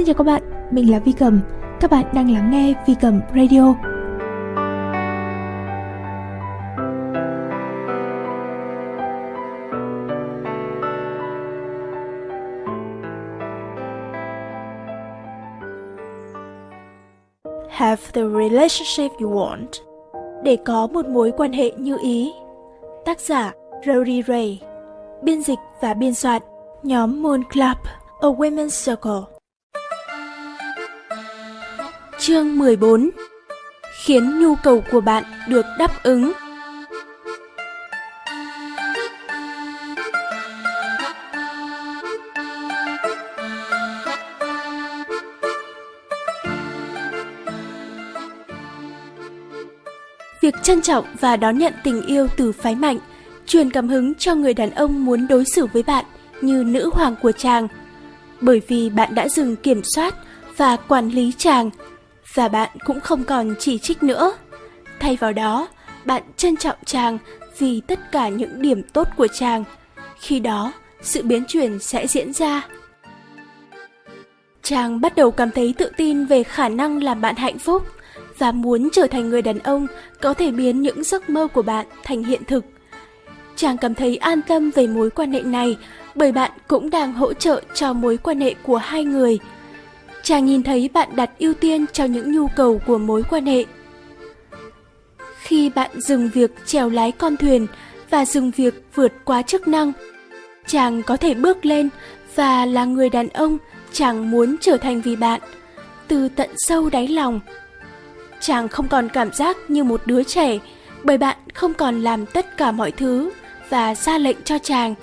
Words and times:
Xin 0.00 0.06
chào 0.06 0.14
các 0.14 0.24
bạn, 0.24 0.42
mình 0.70 0.90
là 0.90 0.98
Vi 0.98 1.12
Cầm. 1.12 1.40
Các 1.80 1.90
bạn 1.90 2.04
đang 2.14 2.32
lắng 2.32 2.50
nghe 2.50 2.74
Vi 2.86 2.94
Cầm 3.00 3.20
Radio. 3.34 3.74
Have 17.70 18.02
the 18.12 18.22
relationship 18.22 19.20
you 19.20 19.30
want. 19.30 19.66
Để 20.42 20.56
có 20.64 20.86
một 20.86 21.06
mối 21.06 21.32
quan 21.36 21.52
hệ 21.52 21.70
như 21.70 21.98
ý. 22.02 22.32
Tác 23.04 23.20
giả 23.20 23.52
Rory 23.86 24.22
Ray. 24.22 24.60
Biên 25.22 25.42
dịch 25.42 25.58
và 25.80 25.94
biên 25.94 26.14
soạn 26.14 26.42
nhóm 26.82 27.22
Moon 27.22 27.42
Club, 27.52 27.76
A 28.20 28.28
Women's 28.28 28.86
Circle. 28.86 29.39
Chương 32.20 32.58
14 32.58 33.10
Khiến 34.04 34.40
nhu 34.40 34.54
cầu 34.54 34.84
của 34.90 35.00
bạn 35.00 35.24
được 35.48 35.66
đáp 35.78 36.02
ứng 36.02 36.32
Việc 50.40 50.54
trân 50.62 50.82
trọng 50.82 51.04
và 51.20 51.36
đón 51.36 51.58
nhận 51.58 51.72
tình 51.84 52.06
yêu 52.06 52.26
từ 52.36 52.52
phái 52.52 52.74
mạnh, 52.74 52.98
truyền 53.46 53.70
cảm 53.70 53.88
hứng 53.88 54.14
cho 54.14 54.34
người 54.34 54.54
đàn 54.54 54.70
ông 54.70 55.04
muốn 55.04 55.26
đối 55.28 55.44
xử 55.44 55.66
với 55.66 55.82
bạn 55.82 56.04
như 56.40 56.64
nữ 56.66 56.90
hoàng 56.92 57.14
của 57.22 57.32
chàng. 57.32 57.68
Bởi 58.40 58.62
vì 58.68 58.90
bạn 58.90 59.14
đã 59.14 59.28
dừng 59.28 59.56
kiểm 59.56 59.80
soát 59.84 60.14
và 60.56 60.76
quản 60.76 61.08
lý 61.08 61.32
chàng 61.38 61.70
và 62.34 62.48
bạn 62.48 62.70
cũng 62.84 63.00
không 63.00 63.24
còn 63.24 63.54
chỉ 63.58 63.78
trích 63.78 64.02
nữa. 64.02 64.32
Thay 65.00 65.16
vào 65.16 65.32
đó, 65.32 65.68
bạn 66.04 66.22
trân 66.36 66.56
trọng 66.56 66.76
chàng 66.84 67.18
vì 67.58 67.80
tất 67.80 68.12
cả 68.12 68.28
những 68.28 68.62
điểm 68.62 68.82
tốt 68.82 69.08
của 69.16 69.26
chàng. 69.26 69.64
Khi 70.20 70.40
đó, 70.40 70.72
sự 71.02 71.22
biến 71.22 71.44
chuyển 71.48 71.78
sẽ 71.78 72.06
diễn 72.06 72.32
ra. 72.32 72.68
Chàng 74.62 75.00
bắt 75.00 75.16
đầu 75.16 75.30
cảm 75.30 75.50
thấy 75.50 75.74
tự 75.78 75.90
tin 75.96 76.24
về 76.24 76.42
khả 76.42 76.68
năng 76.68 77.02
làm 77.02 77.20
bạn 77.20 77.36
hạnh 77.36 77.58
phúc 77.58 77.82
và 78.38 78.52
muốn 78.52 78.88
trở 78.92 79.06
thành 79.06 79.28
người 79.28 79.42
đàn 79.42 79.58
ông 79.58 79.86
có 80.20 80.34
thể 80.34 80.50
biến 80.50 80.82
những 80.82 81.04
giấc 81.04 81.30
mơ 81.30 81.46
của 81.46 81.62
bạn 81.62 81.86
thành 82.04 82.22
hiện 82.24 82.44
thực. 82.44 82.64
Chàng 83.56 83.76
cảm 83.76 83.94
thấy 83.94 84.16
an 84.16 84.40
tâm 84.42 84.70
về 84.70 84.86
mối 84.86 85.10
quan 85.10 85.32
hệ 85.32 85.42
này 85.42 85.76
bởi 86.14 86.32
bạn 86.32 86.50
cũng 86.68 86.90
đang 86.90 87.12
hỗ 87.12 87.32
trợ 87.32 87.62
cho 87.74 87.92
mối 87.92 88.16
quan 88.16 88.40
hệ 88.40 88.54
của 88.62 88.76
hai 88.76 89.04
người. 89.04 89.38
Chàng 90.22 90.46
nhìn 90.46 90.62
thấy 90.62 90.90
bạn 90.92 91.16
đặt 91.16 91.30
ưu 91.38 91.54
tiên 91.54 91.86
cho 91.92 92.04
những 92.04 92.32
nhu 92.32 92.48
cầu 92.56 92.80
của 92.86 92.98
mối 92.98 93.22
quan 93.30 93.46
hệ. 93.46 93.64
Khi 95.42 95.70
bạn 95.70 95.90
dừng 95.94 96.30
việc 96.34 96.50
trèo 96.66 96.90
lái 96.90 97.12
con 97.12 97.36
thuyền 97.36 97.66
và 98.10 98.24
dừng 98.24 98.50
việc 98.50 98.84
vượt 98.94 99.12
quá 99.24 99.42
chức 99.42 99.68
năng, 99.68 99.92
chàng 100.66 101.02
có 101.02 101.16
thể 101.16 101.34
bước 101.34 101.64
lên 101.64 101.88
và 102.34 102.66
là 102.66 102.84
người 102.84 103.08
đàn 103.08 103.28
ông 103.28 103.58
chàng 103.92 104.30
muốn 104.30 104.56
trở 104.60 104.76
thành 104.76 105.00
vì 105.00 105.16
bạn 105.16 105.40
từ 106.08 106.28
tận 106.28 106.50
sâu 106.56 106.90
đáy 106.90 107.08
lòng 107.08 107.40
chàng 108.40 108.68
không 108.68 108.88
còn 108.88 109.08
cảm 109.08 109.32
giác 109.32 109.56
như 109.68 109.84
một 109.84 110.02
đứa 110.06 110.22
trẻ 110.22 110.58
bởi 111.02 111.18
bạn 111.18 111.36
không 111.54 111.74
còn 111.74 112.02
làm 112.02 112.26
tất 112.26 112.56
cả 112.56 112.72
mọi 112.72 112.90
thứ 112.90 113.30
và 113.68 113.94
ra 113.94 114.18
lệnh 114.18 114.36
cho 114.44 114.58
chàng 114.58 114.94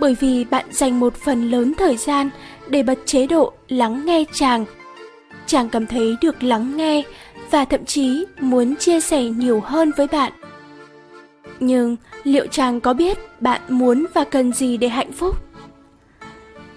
bởi 0.00 0.16
vì 0.20 0.44
bạn 0.44 0.64
dành 0.70 1.00
một 1.00 1.14
phần 1.16 1.50
lớn 1.50 1.72
thời 1.78 1.96
gian 1.96 2.30
để 2.70 2.82
bật 2.82 2.98
chế 3.06 3.26
độ 3.26 3.52
lắng 3.68 4.06
nghe 4.06 4.24
chàng. 4.32 4.64
Chàng 5.46 5.68
cảm 5.68 5.86
thấy 5.86 6.16
được 6.20 6.42
lắng 6.42 6.76
nghe 6.76 7.02
và 7.50 7.64
thậm 7.64 7.84
chí 7.84 8.24
muốn 8.40 8.76
chia 8.76 9.00
sẻ 9.00 9.22
nhiều 9.22 9.60
hơn 9.60 9.92
với 9.96 10.06
bạn. 10.06 10.32
Nhưng 11.60 11.96
liệu 12.22 12.46
chàng 12.46 12.80
có 12.80 12.94
biết 12.94 13.18
bạn 13.40 13.60
muốn 13.68 14.06
và 14.14 14.24
cần 14.24 14.52
gì 14.52 14.76
để 14.76 14.88
hạnh 14.88 15.12
phúc? 15.12 15.36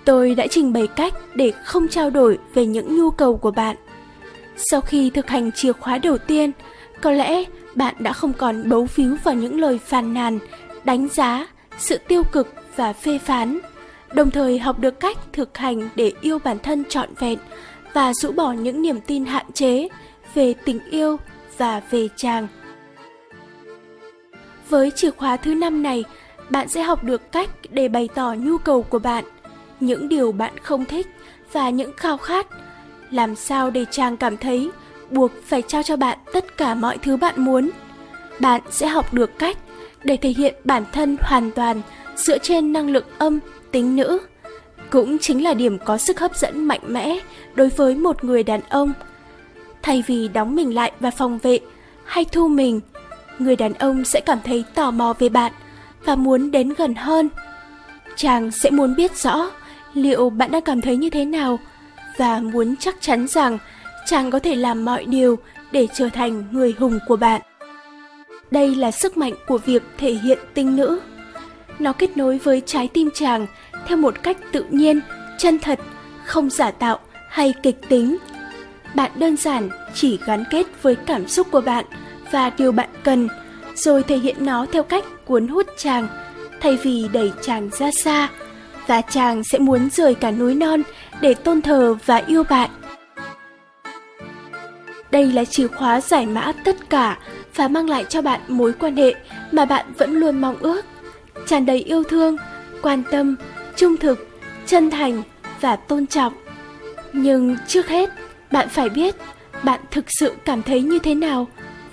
Tôi 0.05 0.35
đã 0.35 0.47
trình 0.47 0.73
bày 0.73 0.87
cách 0.87 1.13
để 1.35 1.51
không 1.63 1.87
trao 1.87 2.09
đổi 2.09 2.37
về 2.53 2.65
những 2.65 2.97
nhu 2.97 3.11
cầu 3.11 3.37
của 3.37 3.51
bạn. 3.51 3.75
Sau 4.55 4.81
khi 4.81 5.09
thực 5.09 5.27
hành 5.29 5.51
chìa 5.51 5.73
khóa 5.73 5.97
đầu 5.97 6.17
tiên, 6.17 6.51
có 7.01 7.11
lẽ 7.11 7.43
bạn 7.75 7.95
đã 7.99 8.13
không 8.13 8.33
còn 8.33 8.69
bấu 8.69 8.87
víu 8.95 9.15
vào 9.23 9.33
những 9.35 9.59
lời 9.59 9.79
phàn 9.85 10.13
nàn, 10.13 10.39
đánh 10.83 11.07
giá, 11.13 11.47
sự 11.77 11.97
tiêu 12.07 12.23
cực 12.23 12.53
và 12.75 12.93
phê 12.93 13.17
phán 13.17 13.59
đồng 14.13 14.31
thời 14.31 14.59
học 14.59 14.79
được 14.79 14.99
cách 14.99 15.17
thực 15.33 15.57
hành 15.57 15.89
để 15.95 16.11
yêu 16.21 16.39
bản 16.43 16.59
thân 16.59 16.83
trọn 16.89 17.09
vẹn 17.19 17.39
và 17.93 18.13
rũ 18.13 18.31
bỏ 18.31 18.51
những 18.51 18.81
niềm 18.81 19.01
tin 19.01 19.25
hạn 19.25 19.45
chế 19.53 19.87
về 20.33 20.53
tình 20.65 20.79
yêu 20.89 21.17
và 21.57 21.81
về 21.91 22.07
chàng. 22.15 22.47
Với 24.69 24.91
chìa 24.91 25.11
khóa 25.11 25.37
thứ 25.37 25.55
năm 25.55 25.83
này, 25.83 26.03
bạn 26.49 26.69
sẽ 26.69 26.83
học 26.83 27.03
được 27.03 27.31
cách 27.31 27.49
để 27.69 27.87
bày 27.87 28.09
tỏ 28.15 28.33
nhu 28.33 28.57
cầu 28.57 28.83
của 28.83 28.99
bạn, 28.99 29.23
những 29.79 30.09
điều 30.09 30.31
bạn 30.31 30.53
không 30.61 30.85
thích 30.85 31.07
và 31.51 31.69
những 31.69 31.91
khao 31.97 32.17
khát. 32.17 32.47
Làm 33.11 33.35
sao 33.35 33.69
để 33.69 33.85
chàng 33.91 34.17
cảm 34.17 34.37
thấy 34.37 34.69
buộc 35.11 35.31
phải 35.45 35.61
trao 35.61 35.83
cho 35.83 35.95
bạn 35.97 36.17
tất 36.33 36.57
cả 36.57 36.75
mọi 36.75 36.97
thứ 36.97 37.17
bạn 37.17 37.33
muốn? 37.37 37.69
Bạn 38.39 38.61
sẽ 38.71 38.87
học 38.87 39.13
được 39.13 39.39
cách 39.39 39.57
để 40.03 40.17
thể 40.17 40.29
hiện 40.29 40.55
bản 40.63 40.83
thân 40.93 41.17
hoàn 41.21 41.51
toàn 41.51 41.81
dựa 42.15 42.37
trên 42.37 42.73
năng 42.73 42.89
lượng 42.89 43.05
âm 43.17 43.39
tính 43.73 43.95
nữ. 43.95 44.19
Cũng 44.89 45.17
chính 45.19 45.43
là 45.43 45.53
điểm 45.53 45.77
có 45.85 45.97
sức 45.97 46.19
hấp 46.19 46.35
dẫn 46.35 46.65
mạnh 46.65 46.81
mẽ 46.87 47.19
đối 47.55 47.69
với 47.69 47.95
một 47.95 48.23
người 48.23 48.43
đàn 48.43 48.61
ông. 48.69 48.93
Thay 49.81 50.03
vì 50.07 50.27
đóng 50.27 50.55
mình 50.55 50.75
lại 50.75 50.91
và 50.99 51.11
phòng 51.11 51.39
vệ 51.39 51.59
hay 52.05 52.25
thu 52.25 52.47
mình, 52.47 52.79
người 53.39 53.55
đàn 53.55 53.73
ông 53.73 54.05
sẽ 54.05 54.19
cảm 54.19 54.39
thấy 54.43 54.63
tò 54.75 54.91
mò 54.91 55.13
về 55.19 55.29
bạn 55.29 55.51
và 56.05 56.15
muốn 56.15 56.51
đến 56.51 56.73
gần 56.77 56.95
hơn. 56.95 57.29
Chàng 58.15 58.51
sẽ 58.51 58.69
muốn 58.69 58.95
biết 58.95 59.17
rõ 59.17 59.51
liệu 59.93 60.29
bạn 60.29 60.51
đang 60.51 60.61
cảm 60.61 60.81
thấy 60.81 60.97
như 60.97 61.09
thế 61.09 61.25
nào 61.25 61.59
và 62.17 62.39
muốn 62.39 62.75
chắc 62.75 62.95
chắn 63.01 63.27
rằng 63.27 63.57
chàng 64.05 64.31
có 64.31 64.39
thể 64.39 64.55
làm 64.55 64.85
mọi 64.85 65.05
điều 65.05 65.37
để 65.71 65.87
trở 65.93 66.09
thành 66.09 66.43
người 66.51 66.75
hùng 66.79 66.99
của 67.07 67.15
bạn. 67.15 67.41
Đây 68.51 68.75
là 68.75 68.91
sức 68.91 69.17
mạnh 69.17 69.33
của 69.47 69.57
việc 69.57 69.83
thể 69.97 70.13
hiện 70.13 70.37
tinh 70.53 70.75
nữ 70.75 70.99
nó 71.79 71.93
kết 71.93 72.17
nối 72.17 72.37
với 72.37 72.61
trái 72.65 72.89
tim 72.93 73.09
chàng 73.13 73.47
theo 73.87 73.97
một 73.97 74.23
cách 74.23 74.37
tự 74.51 74.65
nhiên 74.69 75.01
chân 75.37 75.59
thật 75.59 75.79
không 76.25 76.49
giả 76.49 76.71
tạo 76.71 76.99
hay 77.29 77.53
kịch 77.63 77.77
tính. 77.89 78.17
Bạn 78.95 79.11
đơn 79.15 79.37
giản 79.37 79.69
chỉ 79.93 80.19
gắn 80.25 80.43
kết 80.49 80.67
với 80.81 80.95
cảm 80.95 81.27
xúc 81.27 81.47
của 81.51 81.61
bạn 81.61 81.85
và 82.31 82.49
điều 82.49 82.71
bạn 82.71 82.89
cần 83.03 83.27
rồi 83.75 84.03
thể 84.03 84.17
hiện 84.17 84.35
nó 84.39 84.65
theo 84.71 84.83
cách 84.83 85.05
cuốn 85.25 85.47
hút 85.47 85.65
chàng 85.77 86.07
thay 86.61 86.77
vì 86.83 87.07
đẩy 87.13 87.31
chàng 87.41 87.69
ra 87.79 87.91
xa. 87.91 88.27
Và 88.87 89.01
chàng 89.01 89.43
sẽ 89.43 89.59
muốn 89.59 89.89
rời 89.89 90.15
cả 90.15 90.31
núi 90.31 90.55
non 90.55 90.81
để 91.21 91.33
tôn 91.33 91.61
thờ 91.61 91.95
và 92.05 92.15
yêu 92.15 92.43
bạn. 92.43 92.69
Đây 95.11 95.31
là 95.31 95.45
chìa 95.45 95.67
khóa 95.67 96.01
giải 96.01 96.25
mã 96.25 96.51
tất 96.65 96.89
cả 96.89 97.17
và 97.55 97.67
mang 97.67 97.89
lại 97.89 98.05
cho 98.09 98.21
bạn 98.21 98.39
mối 98.47 98.73
quan 98.79 98.95
hệ 98.95 99.15
mà 99.51 99.65
bạn 99.65 99.85
vẫn 99.97 100.15
luôn 100.15 100.41
mong 100.41 100.57
ước, 100.59 100.85
tràn 101.47 101.65
đầy 101.65 101.77
yêu 101.77 102.03
thương, 102.03 102.37
quan 102.81 103.03
tâm, 103.11 103.35
trung 103.75 103.97
thực, 103.97 104.27
chân 104.65 104.89
thành 104.89 105.23
và 105.61 105.75
tôn 105.75 106.07
trọng. 106.07 106.33
Nhưng 107.13 107.55
trước 107.67 107.87
hết, 107.87 108.09
bạn 108.51 108.69
phải 108.69 108.89
biết 108.89 109.15
bạn 109.63 109.79
thực 109.91 110.05
sự 110.19 110.33
cảm 110.45 110.63
thấy 110.63 110.81
như 110.81 110.99
thế 110.99 111.15
nào 111.15 111.47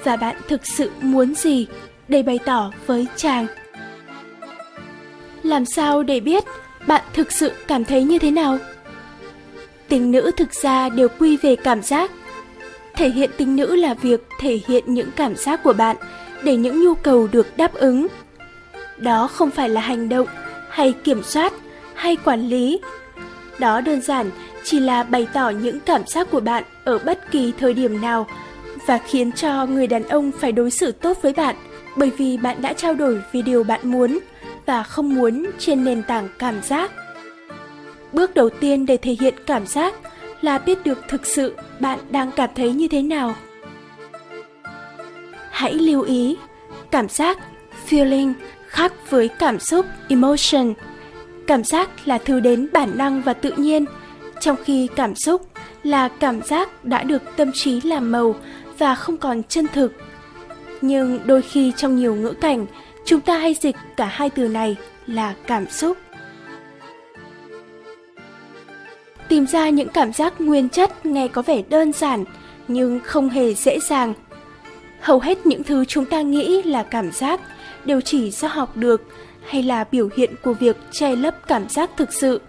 và 0.04 0.16
bạn 0.16 0.36
thực 0.48 0.66
sự 0.66 0.90
muốn 1.00 1.34
gì 1.34 1.66
để 2.08 2.22
bày 2.22 2.38
tỏ 2.44 2.72
với 2.86 3.06
chàng. 3.16 3.46
Làm 5.42 5.64
sao 5.64 6.02
để 6.02 6.20
biết 6.20 6.44
bạn 6.86 7.02
thực 7.12 7.32
sự 7.32 7.52
cảm 7.68 7.84
thấy 7.84 8.04
như 8.04 8.18
thế 8.18 8.30
nào? 8.30 8.58
Tình 9.88 10.10
nữ 10.10 10.30
thực 10.36 10.54
ra 10.54 10.88
đều 10.88 11.08
quy 11.18 11.36
về 11.36 11.56
cảm 11.56 11.82
giác. 11.82 12.10
Thể 12.94 13.10
hiện 13.10 13.30
tính 13.36 13.56
nữ 13.56 13.76
là 13.76 13.94
việc 13.94 14.20
thể 14.40 14.60
hiện 14.66 14.84
những 14.86 15.10
cảm 15.16 15.36
giác 15.36 15.62
của 15.62 15.72
bạn 15.72 15.96
để 16.42 16.56
những 16.56 16.84
nhu 16.84 16.94
cầu 16.94 17.28
được 17.32 17.56
đáp 17.56 17.74
ứng. 17.74 18.06
Đó 19.00 19.26
không 19.26 19.50
phải 19.50 19.68
là 19.68 19.80
hành 19.80 20.08
động, 20.08 20.26
hay 20.70 20.92
kiểm 21.04 21.22
soát, 21.22 21.52
hay 21.94 22.16
quản 22.16 22.48
lý. 22.48 22.80
Đó 23.58 23.80
đơn 23.80 24.00
giản 24.00 24.30
chỉ 24.64 24.80
là 24.80 25.02
bày 25.02 25.26
tỏ 25.32 25.50
những 25.50 25.80
cảm 25.80 26.06
giác 26.06 26.30
của 26.30 26.40
bạn 26.40 26.64
ở 26.84 26.98
bất 26.98 27.30
kỳ 27.30 27.52
thời 27.58 27.74
điểm 27.74 28.00
nào 28.00 28.26
và 28.86 28.98
khiến 28.98 29.32
cho 29.32 29.66
người 29.66 29.86
đàn 29.86 30.08
ông 30.08 30.30
phải 30.40 30.52
đối 30.52 30.70
xử 30.70 30.92
tốt 30.92 31.18
với 31.22 31.32
bạn 31.32 31.56
bởi 31.96 32.10
vì 32.10 32.36
bạn 32.36 32.62
đã 32.62 32.72
trao 32.72 32.94
đổi 32.94 33.22
vì 33.32 33.42
điều 33.42 33.64
bạn 33.64 33.80
muốn 33.82 34.18
và 34.66 34.82
không 34.82 35.14
muốn 35.14 35.46
trên 35.58 35.84
nền 35.84 36.02
tảng 36.02 36.28
cảm 36.38 36.62
giác 36.62 36.90
bước 38.12 38.34
đầu 38.34 38.50
tiên 38.50 38.86
để 38.86 38.96
thể 38.96 39.16
hiện 39.20 39.34
cảm 39.46 39.66
giác 39.66 39.94
là 40.40 40.58
biết 40.58 40.84
được 40.84 40.98
thực 41.08 41.26
sự 41.26 41.54
bạn 41.80 41.98
đang 42.10 42.30
cảm 42.32 42.50
thấy 42.54 42.72
như 42.72 42.88
thế 42.88 43.02
nào 43.02 43.34
hãy 45.50 45.74
lưu 45.74 46.02
ý, 46.02 46.36
cảm 46.90 47.08
giác, 47.08 47.38
feeling 47.88 48.32
khác 48.70 48.92
với 49.10 49.28
cảm 49.28 49.58
xúc 49.58 49.86
emotion 50.08 50.74
cảm 51.46 51.64
giác 51.64 51.90
là 52.04 52.18
thứ 52.18 52.40
đến 52.40 52.68
bản 52.72 52.98
năng 52.98 53.22
và 53.22 53.32
tự 53.32 53.52
nhiên 53.56 53.84
trong 54.40 54.56
khi 54.64 54.88
cảm 54.96 55.14
xúc 55.14 55.46
là 55.82 56.08
cảm 56.08 56.42
giác 56.42 56.84
đã 56.84 57.02
được 57.02 57.22
tâm 57.36 57.50
trí 57.54 57.80
làm 57.80 58.12
màu 58.12 58.34
và 58.78 58.94
không 58.94 59.16
còn 59.16 59.42
chân 59.42 59.66
thực. 59.72 59.92
Nhưng 60.80 61.20
đôi 61.26 61.42
khi 61.42 61.72
trong 61.76 61.96
nhiều 61.96 62.14
ngữ 62.14 62.32
cảnh, 62.40 62.66
chúng 63.04 63.20
ta 63.20 63.38
hay 63.38 63.54
dịch 63.60 63.76
cả 63.96 64.06
hai 64.06 64.30
từ 64.30 64.48
này 64.48 64.76
là 65.06 65.34
cảm 65.46 65.70
xúc. 65.70 65.98
Tìm 69.28 69.46
ra 69.46 69.68
những 69.68 69.88
cảm 69.88 70.12
giác 70.12 70.40
nguyên 70.40 70.68
chất 70.68 71.06
nghe 71.06 71.28
có 71.28 71.42
vẻ 71.42 71.62
đơn 71.68 71.92
giản 71.92 72.24
nhưng 72.68 73.00
không 73.00 73.28
hề 73.28 73.54
dễ 73.54 73.78
dàng. 73.80 74.14
Hầu 75.00 75.20
hết 75.20 75.46
những 75.46 75.62
thứ 75.62 75.84
chúng 75.84 76.04
ta 76.04 76.22
nghĩ 76.22 76.62
là 76.62 76.82
cảm 76.82 77.12
giác 77.12 77.40
đều 77.84 78.00
chỉ 78.00 78.30
do 78.30 78.48
học 78.48 78.76
được 78.76 79.02
hay 79.48 79.62
là 79.62 79.84
biểu 79.84 80.08
hiện 80.16 80.30
của 80.42 80.52
việc 80.52 80.76
che 80.90 81.16
lấp 81.16 81.34
cảm 81.48 81.68
giác 81.68 81.90
thực 81.96 82.12
sự. 82.12 82.40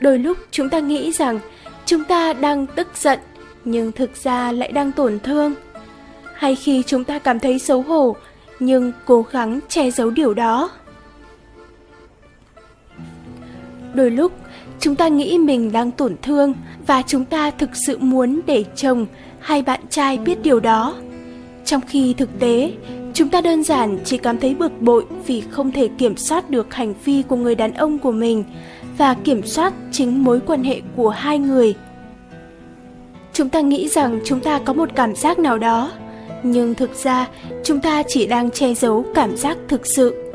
Đôi 0.00 0.18
lúc 0.18 0.38
chúng 0.50 0.68
ta 0.68 0.78
nghĩ 0.78 1.12
rằng 1.12 1.40
chúng 1.86 2.04
ta 2.04 2.32
đang 2.32 2.66
tức 2.66 2.88
giận 2.94 3.18
nhưng 3.64 3.92
thực 3.92 4.16
ra 4.16 4.52
lại 4.52 4.72
đang 4.72 4.92
tổn 4.92 5.18
thương. 5.20 5.54
Hay 6.34 6.56
khi 6.56 6.82
chúng 6.86 7.04
ta 7.04 7.18
cảm 7.18 7.38
thấy 7.38 7.58
xấu 7.58 7.82
hổ 7.82 8.16
nhưng 8.60 8.92
cố 9.04 9.24
gắng 9.30 9.60
che 9.68 9.90
giấu 9.90 10.10
điều 10.10 10.34
đó. 10.34 10.70
Đôi 13.94 14.10
lúc 14.10 14.32
chúng 14.80 14.96
ta 14.96 15.08
nghĩ 15.08 15.38
mình 15.38 15.72
đang 15.72 15.90
tổn 15.90 16.16
thương 16.22 16.54
và 16.86 17.02
chúng 17.06 17.24
ta 17.24 17.50
thực 17.50 17.70
sự 17.86 17.98
muốn 17.98 18.40
để 18.46 18.64
chồng 18.76 19.06
hay 19.40 19.62
bạn 19.62 19.80
trai 19.90 20.18
biết 20.18 20.42
điều 20.42 20.60
đó. 20.60 20.96
Trong 21.64 21.80
khi 21.88 22.14
thực 22.14 22.38
tế, 22.38 22.72
chúng 23.14 23.28
ta 23.28 23.40
đơn 23.40 23.64
giản 23.64 23.98
chỉ 24.04 24.18
cảm 24.18 24.38
thấy 24.38 24.54
bực 24.54 24.82
bội 24.82 25.04
vì 25.26 25.42
không 25.50 25.72
thể 25.72 25.88
kiểm 25.98 26.16
soát 26.16 26.50
được 26.50 26.74
hành 26.74 26.94
vi 27.04 27.22
của 27.22 27.36
người 27.36 27.54
đàn 27.54 27.74
ông 27.74 27.98
của 27.98 28.12
mình 28.12 28.44
và 28.98 29.14
kiểm 29.14 29.46
soát 29.46 29.72
chính 29.92 30.24
mối 30.24 30.40
quan 30.46 30.62
hệ 30.64 30.80
của 30.96 31.08
hai 31.08 31.38
người. 31.38 31.74
Chúng 33.32 33.48
ta 33.48 33.60
nghĩ 33.60 33.88
rằng 33.88 34.20
chúng 34.24 34.40
ta 34.40 34.58
có 34.58 34.72
một 34.72 34.88
cảm 34.94 35.14
giác 35.16 35.38
nào 35.38 35.58
đó, 35.58 35.92
nhưng 36.42 36.74
thực 36.74 36.94
ra 36.94 37.28
chúng 37.64 37.80
ta 37.80 38.02
chỉ 38.08 38.26
đang 38.26 38.50
che 38.50 38.74
giấu 38.74 39.04
cảm 39.14 39.36
giác 39.36 39.58
thực 39.68 39.86
sự. 39.86 40.32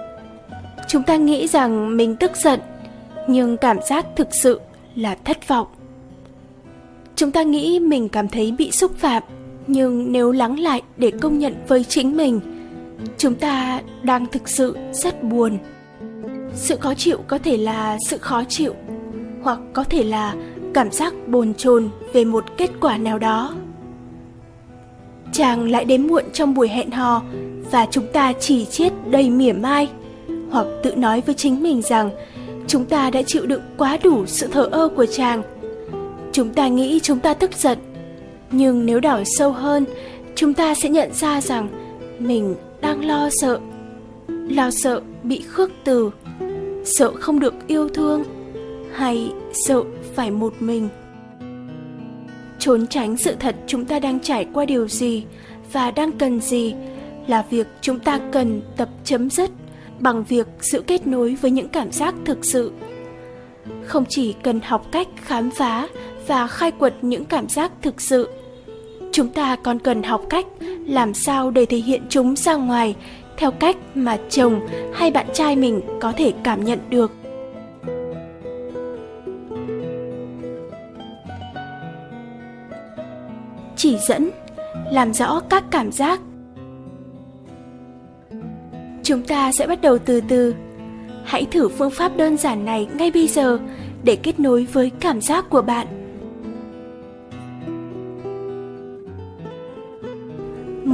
Chúng 0.87 1.03
ta 1.03 1.15
nghĩ 1.15 1.47
rằng 1.47 1.97
mình 1.97 2.15
tức 2.15 2.31
giận, 2.35 2.59
nhưng 3.27 3.57
cảm 3.57 3.77
giác 3.89 4.05
thực 4.15 4.27
sự 4.31 4.59
là 4.95 5.15
thất 5.25 5.47
vọng. 5.47 5.67
Chúng 7.15 7.31
ta 7.31 7.43
nghĩ 7.43 7.79
mình 7.79 8.09
cảm 8.09 8.27
thấy 8.27 8.51
bị 8.51 8.71
xúc 8.71 8.97
phạm, 8.97 9.23
nhưng 9.67 10.11
nếu 10.11 10.31
lắng 10.31 10.59
lại 10.59 10.81
để 10.97 11.11
công 11.21 11.39
nhận 11.39 11.53
với 11.67 11.83
chính 11.83 12.17
mình, 12.17 12.39
chúng 13.17 13.35
ta 13.35 13.81
đang 14.03 14.25
thực 14.25 14.49
sự 14.49 14.77
rất 14.91 15.23
buồn. 15.23 15.57
Sự 16.53 16.75
khó 16.77 16.93
chịu 16.93 17.17
có 17.27 17.37
thể 17.37 17.57
là 17.57 17.97
sự 18.09 18.17
khó 18.17 18.43
chịu, 18.49 18.73
hoặc 19.41 19.59
có 19.73 19.83
thể 19.83 20.03
là 20.03 20.35
cảm 20.73 20.91
giác 20.91 21.13
bồn 21.27 21.53
chồn 21.53 21.89
về 22.13 22.25
một 22.25 22.43
kết 22.57 22.69
quả 22.81 22.97
nào 22.97 23.19
đó. 23.19 23.55
Chàng 25.31 25.69
lại 25.71 25.85
đến 25.85 26.07
muộn 26.07 26.23
trong 26.33 26.53
buổi 26.53 26.67
hẹn 26.67 26.91
hò 26.91 27.21
và 27.71 27.87
chúng 27.91 28.07
ta 28.13 28.33
chỉ 28.39 28.65
chết 28.65 28.93
đầy 29.09 29.29
mỉa 29.29 29.53
mai, 29.53 29.89
hoặc 30.49 30.67
tự 30.83 30.95
nói 30.95 31.21
với 31.25 31.35
chính 31.35 31.63
mình 31.63 31.81
rằng 31.81 32.09
chúng 32.67 32.85
ta 32.85 33.09
đã 33.09 33.21
chịu 33.21 33.45
đựng 33.45 33.61
quá 33.77 33.97
đủ 34.03 34.25
sự 34.25 34.47
thờ 34.47 34.69
ơ 34.71 34.89
của 34.95 35.05
chàng. 35.05 35.43
Chúng 36.31 36.53
ta 36.53 36.67
nghĩ 36.67 36.99
chúng 37.03 37.19
ta 37.19 37.33
tức 37.33 37.51
giận, 37.53 37.77
nhưng 38.51 38.85
nếu 38.85 38.99
đảo 38.99 39.23
sâu 39.25 39.51
hơn, 39.51 39.85
chúng 40.35 40.53
ta 40.53 40.75
sẽ 40.75 40.89
nhận 40.89 41.13
ra 41.13 41.41
rằng 41.41 41.67
mình 42.19 42.55
đang 42.81 43.05
lo 43.05 43.29
sợ. 43.41 43.59
Lo 44.27 44.71
sợ 44.71 45.01
bị 45.23 45.41
khước 45.41 45.71
từ. 45.83 46.11
Sợ 46.83 47.11
không 47.19 47.39
được 47.39 47.53
yêu 47.67 47.89
thương 47.89 48.23
hay 48.93 49.31
sợ 49.67 49.83
phải 50.15 50.31
một 50.31 50.53
mình. 50.59 50.89
Trốn 52.59 52.87
tránh 52.87 53.17
sự 53.17 53.35
thật 53.39 53.55
chúng 53.67 53.85
ta 53.85 53.99
đang 53.99 54.19
trải 54.19 54.47
qua 54.53 54.65
điều 54.65 54.87
gì 54.87 55.25
và 55.71 55.91
đang 55.91 56.11
cần 56.11 56.41
gì 56.41 56.75
là 57.27 57.45
việc 57.49 57.67
chúng 57.81 57.99
ta 57.99 58.19
cần 58.31 58.61
tập 58.77 58.89
chấm 59.03 59.29
dứt 59.29 59.49
bằng 59.99 60.23
việc 60.23 60.47
sự 60.61 60.83
kết 60.87 61.07
nối 61.07 61.35
với 61.41 61.51
những 61.51 61.69
cảm 61.69 61.91
giác 61.91 62.15
thực 62.25 62.45
sự. 62.45 62.71
Không 63.85 64.05
chỉ 64.09 64.33
cần 64.43 64.59
học 64.63 64.85
cách 64.91 65.07
khám 65.15 65.51
phá 65.51 65.87
và 66.27 66.47
khai 66.47 66.71
quật 66.71 66.93
những 67.01 67.25
cảm 67.25 67.49
giác 67.49 67.71
thực 67.81 68.01
sự 68.01 68.29
chúng 69.15 69.29
ta 69.29 69.55
còn 69.55 69.79
cần 69.79 70.03
học 70.03 70.21
cách 70.29 70.45
làm 70.87 71.13
sao 71.13 71.51
để 71.51 71.65
thể 71.65 71.77
hiện 71.77 72.01
chúng 72.09 72.35
ra 72.35 72.55
ngoài, 72.55 72.95
theo 73.37 73.51
cách 73.51 73.77
mà 73.95 74.17
chồng 74.29 74.67
hay 74.93 75.11
bạn 75.11 75.27
trai 75.33 75.55
mình 75.55 75.81
có 76.01 76.11
thể 76.11 76.33
cảm 76.43 76.63
nhận 76.63 76.79
được. 76.89 77.11
Chỉ 83.75 83.97
dẫn, 84.07 84.29
làm 84.91 85.13
rõ 85.13 85.41
các 85.49 85.63
cảm 85.71 85.91
giác. 85.91 86.19
Chúng 89.03 89.23
ta 89.23 89.51
sẽ 89.57 89.67
bắt 89.67 89.81
đầu 89.81 89.97
từ 89.97 90.21
từ. 90.21 90.55
Hãy 91.25 91.45
thử 91.51 91.69
phương 91.69 91.91
pháp 91.91 92.17
đơn 92.17 92.37
giản 92.37 92.65
này 92.65 92.87
ngay 92.97 93.11
bây 93.11 93.27
giờ 93.27 93.59
để 94.03 94.15
kết 94.15 94.39
nối 94.39 94.67
với 94.73 94.91
cảm 94.99 95.21
giác 95.21 95.49
của 95.49 95.61
bạn. 95.61 95.94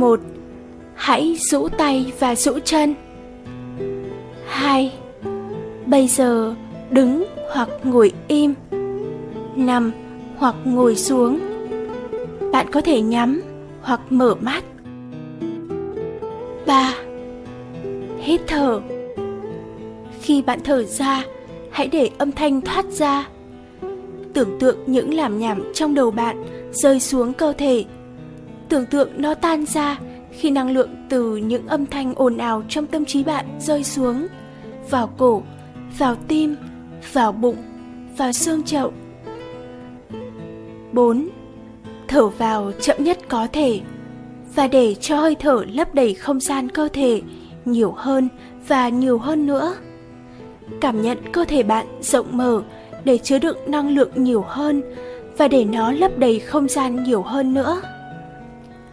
Một 0.01 0.19
hãy 0.95 1.37
rũ 1.51 1.69
tay 1.77 2.13
và 2.19 2.35
rũ 2.35 2.59
chân. 2.65 2.95
2. 4.47 4.93
Bây 5.85 6.07
giờ 6.07 6.55
đứng 6.89 7.25
hoặc 7.53 7.69
ngồi 7.83 8.11
im, 8.27 8.53
nằm 9.55 9.91
hoặc 10.37 10.55
ngồi 10.65 10.95
xuống. 10.95 11.39
Bạn 12.51 12.67
có 12.71 12.81
thể 12.81 13.01
nhắm 13.01 13.41
hoặc 13.81 14.01
mở 14.09 14.35
mắt. 14.41 14.63
3. 16.65 16.93
Hít 18.19 18.41
thở. 18.47 18.81
Khi 20.21 20.41
bạn 20.41 20.59
thở 20.63 20.83
ra, 20.83 21.23
hãy 21.71 21.87
để 21.87 22.09
âm 22.17 22.31
thanh 22.31 22.61
thoát 22.61 22.85
ra. 22.85 23.27
Tưởng 24.33 24.59
tượng 24.59 24.77
những 24.85 25.13
làm 25.13 25.39
nhảm 25.39 25.63
trong 25.73 25.95
đầu 25.95 26.11
bạn 26.11 26.43
rơi 26.71 26.99
xuống 26.99 27.33
cơ 27.33 27.53
thể. 27.57 27.85
Tưởng 28.71 28.85
tượng 28.85 29.09
nó 29.17 29.33
tan 29.33 29.65
ra 29.65 29.99
khi 30.31 30.51
năng 30.51 30.71
lượng 30.71 30.89
từ 31.09 31.35
những 31.35 31.67
âm 31.67 31.85
thanh 31.85 32.13
ồn 32.15 32.37
ào 32.37 32.63
trong 32.69 32.87
tâm 32.87 33.05
trí 33.05 33.23
bạn 33.23 33.45
rơi 33.59 33.83
xuống, 33.83 34.27
vào 34.89 35.07
cổ, 35.17 35.43
vào 35.97 36.15
tim, 36.27 36.55
vào 37.13 37.31
bụng, 37.31 37.55
vào 38.17 38.31
xương 38.31 38.63
chậu 38.63 38.93
4. 40.91 41.29
Thở 42.07 42.27
vào 42.27 42.71
chậm 42.81 43.03
nhất 43.03 43.17
có 43.29 43.47
thể 43.53 43.79
và 44.55 44.67
để 44.67 44.95
cho 44.95 45.19
hơi 45.19 45.35
thở 45.35 45.63
lấp 45.73 45.95
đầy 45.95 46.13
không 46.13 46.39
gian 46.39 46.69
cơ 46.69 46.89
thể 46.93 47.21
nhiều 47.65 47.91
hơn 47.97 48.29
và 48.67 48.89
nhiều 48.89 49.17
hơn 49.17 49.45
nữa. 49.45 49.75
Cảm 50.81 51.01
nhận 51.01 51.17
cơ 51.31 51.45
thể 51.45 51.63
bạn 51.63 51.85
rộng 52.01 52.37
mở 52.37 52.61
để 53.03 53.17
chứa 53.17 53.39
đựng 53.39 53.57
năng 53.67 53.89
lượng 53.95 54.11
nhiều 54.23 54.45
hơn 54.47 54.81
và 55.37 55.47
để 55.47 55.65
nó 55.65 55.91
lấp 55.91 56.17
đầy 56.17 56.39
không 56.39 56.67
gian 56.67 57.03
nhiều 57.03 57.21
hơn 57.21 57.53
nữa 57.53 57.81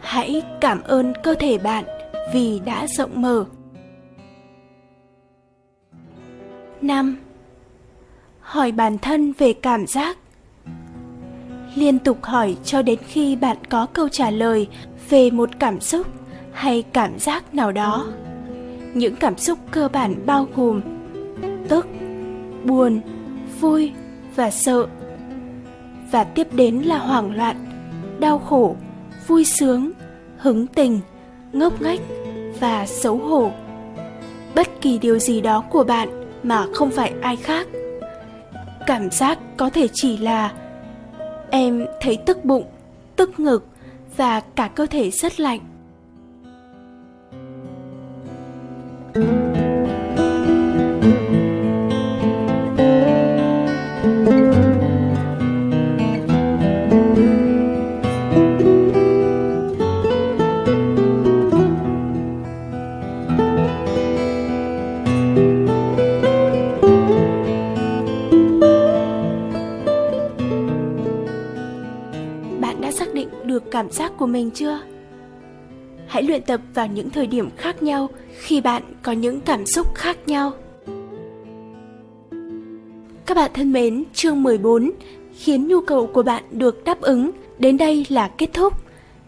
hãy 0.01 0.41
cảm 0.61 0.81
ơn 0.81 1.13
cơ 1.23 1.35
thể 1.39 1.57
bạn 1.57 1.85
vì 2.33 2.59
đã 2.65 2.87
rộng 2.87 3.21
mở. 3.21 3.45
5. 6.81 7.17
Hỏi 8.39 8.71
bản 8.71 8.97
thân 8.97 9.33
về 9.37 9.53
cảm 9.53 9.87
giác. 9.87 10.17
Liên 11.75 11.99
tục 11.99 12.23
hỏi 12.23 12.57
cho 12.63 12.81
đến 12.81 12.99
khi 13.07 13.35
bạn 13.35 13.57
có 13.69 13.85
câu 13.85 14.09
trả 14.09 14.29
lời 14.29 14.67
về 15.09 15.31
một 15.31 15.49
cảm 15.59 15.79
xúc 15.79 16.07
hay 16.51 16.83
cảm 16.93 17.19
giác 17.19 17.53
nào 17.53 17.71
đó. 17.71 18.07
Những 18.93 19.15
cảm 19.15 19.37
xúc 19.37 19.59
cơ 19.71 19.89
bản 19.93 20.15
bao 20.25 20.47
gồm 20.55 20.81
tức, 21.67 21.87
buồn, 22.65 23.01
vui 23.59 23.91
và 24.35 24.51
sợ. 24.51 24.87
Và 26.11 26.23
tiếp 26.23 26.47
đến 26.53 26.75
là 26.75 26.97
hoảng 26.97 27.35
loạn, 27.35 27.55
đau 28.19 28.39
khổ, 28.39 28.75
vui 29.29 29.45
sướng, 29.45 29.91
hứng 30.37 30.67
tình, 30.67 30.99
ngốc 31.53 31.81
nghếch 31.81 31.99
và 32.59 32.85
xấu 32.85 33.17
hổ. 33.17 33.51
Bất 34.55 34.67
kỳ 34.81 34.97
điều 34.97 35.19
gì 35.19 35.41
đó 35.41 35.63
của 35.69 35.83
bạn 35.83 36.09
mà 36.43 36.65
không 36.73 36.91
phải 36.91 37.13
ai 37.21 37.35
khác. 37.35 37.67
Cảm 38.87 39.11
giác 39.11 39.39
có 39.57 39.69
thể 39.69 39.87
chỉ 39.93 40.17
là 40.17 40.53
em 41.49 41.85
thấy 42.01 42.17
tức 42.25 42.45
bụng, 42.45 42.65
tức 43.15 43.39
ngực 43.39 43.65
và 44.17 44.39
cả 44.39 44.69
cơ 44.75 44.85
thể 44.85 45.11
rất 45.11 45.39
lạnh. 45.39 45.59
Cảm 73.89 73.95
giác 73.95 74.11
của 74.17 74.25
mình 74.25 74.51
chưa 74.51 74.79
hãy 76.07 76.23
luyện 76.23 76.41
tập 76.41 76.61
vào 76.73 76.87
những 76.87 77.09
thời 77.09 77.27
điểm 77.27 77.49
khác 77.57 77.83
nhau 77.83 78.09
khi 78.39 78.61
bạn 78.61 78.83
có 79.03 79.11
những 79.11 79.41
cảm 79.41 79.65
xúc 79.65 79.95
khác 79.95 80.17
nhau 80.25 80.51
các 83.25 83.35
bạn 83.35 83.51
thân 83.53 83.71
mến, 83.71 84.03
chương 84.13 84.43
14 84.43 84.91
khiến 85.39 85.67
nhu 85.67 85.81
cầu 85.81 86.07
của 86.07 86.23
bạn 86.23 86.43
được 86.51 86.83
đáp 86.83 87.01
ứng 87.01 87.31
đến 87.59 87.77
đây 87.77 88.05
là 88.09 88.27
kết 88.37 88.49
thúc. 88.53 88.73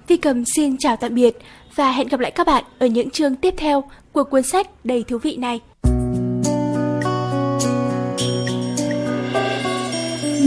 Vi 0.08 0.18
Cầm 0.18 0.44
xin 0.56 0.78
chào 0.78 0.96
tạm 0.96 1.16
biệt 1.16 1.38
và 1.76 1.92
hẹn 1.92 2.08
gặp 2.08 2.20
lại 2.20 2.32
các 2.32 2.48
bạn 2.48 2.64
ở 2.80 2.86
những 2.86 3.10
chương 3.10 3.36
tiếp 3.36 3.54
theo 3.58 3.84
của 4.12 4.24
cuốn 4.24 4.44
sách 4.44 4.68
đầy 4.84 5.04
thú 5.04 5.18
vị 5.18 5.38
này. 5.38 5.60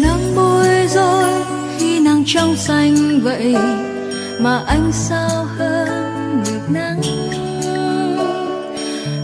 Nắng 0.03 0.33
bôi 0.37 0.87
rồi 0.89 1.45
khi 1.79 2.01
nắng 2.01 2.23
trong 2.27 2.57
xanh 2.57 3.21
vậy 3.23 3.55
mà 4.41 4.63
anh 4.67 4.93
sao 4.93 5.45
hơn 5.59 6.43
được 6.47 6.71
nắng? 6.71 7.01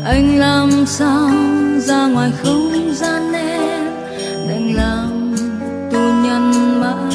Anh 0.05 0.38
làm 0.38 0.87
sao 0.87 1.31
ra 1.79 2.07
ngoài 2.07 2.33
không 2.43 2.95
gian 2.95 3.33
em? 3.33 3.85
Đành 4.49 4.75
làm 4.75 5.35
tù 5.90 5.99
nhân 5.99 6.52
mãi. 6.81 7.14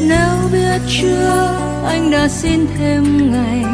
Nếu 0.00 0.48
biết 0.52 0.80
chưa 0.88 1.58
anh 1.86 2.10
đã 2.10 2.28
xin 2.28 2.66
thêm 2.78 3.32
ngày, 3.32 3.64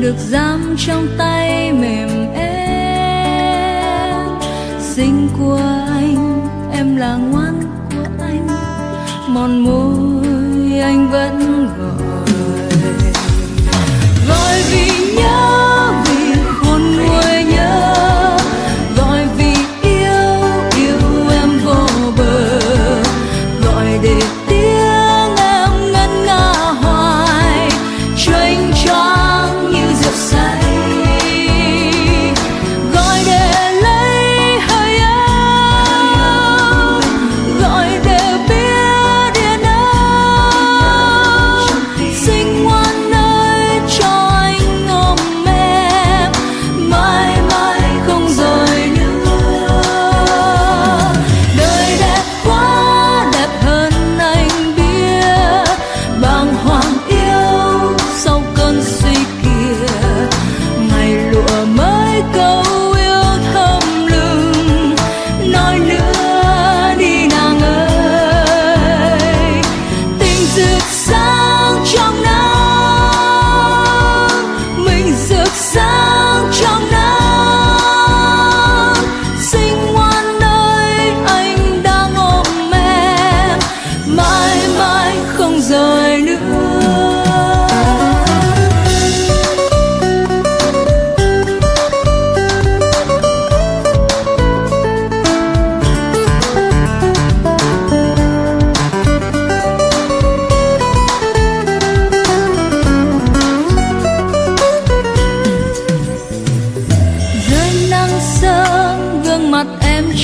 được 0.00 0.16
giam 0.18 0.76
trong 0.78 1.06
tay 1.18 1.72
mềm 1.72 2.08
em. 2.34 4.26
Xinh 4.80 5.28
của 5.38 5.60
anh, 5.86 6.42
em 6.72 6.96
là 6.96 7.16
ngoan 7.16 7.60
của 7.90 8.24
anh. 8.24 8.46
Mòn 9.28 9.60
môi 9.60 10.13
anh 10.84 11.10
vẫn 11.10 11.68
gọi. 11.78 12.68
Gọi 14.28 14.62
vì 14.70 15.14
nhớ 15.16 15.63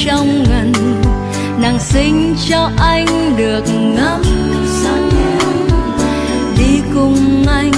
trong 0.07 0.43
ngần, 0.43 0.73
nàng 1.63 1.79
sinh 1.79 2.35
cho 2.49 2.71
anh 2.79 3.37
được 3.37 3.65
ngắm 3.69 4.23
đi 6.59 6.81
cùng 6.95 7.45
anh, 7.47 7.73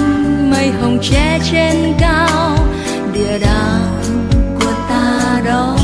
mây 0.50 0.70
hồng 0.70 0.98
che 1.02 1.38
trên 1.52 1.94
cao, 1.98 2.56
địa 3.12 3.38
đàng 3.38 3.98
của 4.60 4.72
ta 4.88 5.40
đó. 5.44 5.81